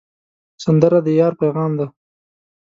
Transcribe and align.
سندره 0.63 0.99
د 1.05 1.07
یار 1.19 1.33
پیغام 1.41 1.71
دی 1.79 1.87